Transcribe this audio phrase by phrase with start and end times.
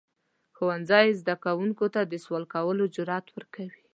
[0.55, 3.81] ښوونځی زده کوونکو ته د سوال کولو جرئت ورکوي.